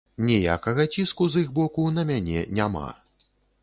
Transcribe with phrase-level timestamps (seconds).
[0.29, 2.87] Ніякага ціску з іх боку на мяне няма.